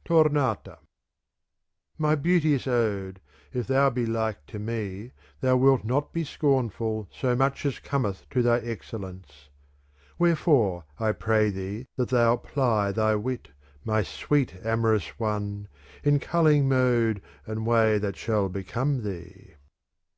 [0.00, 0.78] * Tomata
[1.98, 3.20] My beauteous ode,
[3.52, 8.24] if thou be like to me, thou wilt not be scornful so much as cometh
[8.26, 9.50] ^ to thy excellence:
[10.18, 13.48] Wherefore I pray thee that thou ply thy wit,
[13.84, 15.68] my sweet amorous one,
[16.02, 19.56] in culling mode and way that shall become thee.